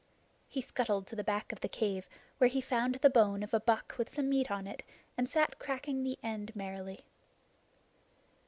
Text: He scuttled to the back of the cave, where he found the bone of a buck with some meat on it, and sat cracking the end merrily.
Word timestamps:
He 0.49 0.61
scuttled 0.61 1.05
to 1.05 1.15
the 1.15 1.23
back 1.23 1.51
of 1.51 1.59
the 1.59 1.69
cave, 1.69 2.09
where 2.39 2.47
he 2.47 2.59
found 2.59 2.95
the 2.95 3.09
bone 3.11 3.43
of 3.43 3.53
a 3.53 3.59
buck 3.59 3.97
with 3.99 4.09
some 4.09 4.29
meat 4.29 4.49
on 4.49 4.65
it, 4.65 4.81
and 5.15 5.29
sat 5.29 5.59
cracking 5.59 6.01
the 6.03 6.17
end 6.23 6.55
merrily. 6.55 7.01